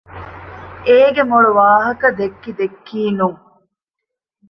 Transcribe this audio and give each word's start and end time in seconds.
އޭގެ 0.87 1.23
މޮޅު 1.31 1.51
ވާހަކަ 1.59 2.07
ދެއްކި 2.17 2.51
ދެއްކީނުން 2.59 3.39